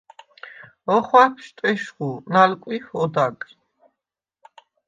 [0.95, 3.49] ოხვაფშვდ ეშხუ, ნალკვიჰვ ოდაგრ.